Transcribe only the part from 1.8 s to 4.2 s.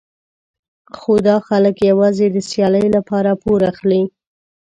یوازې د سیالۍ لپاره پور اخلي.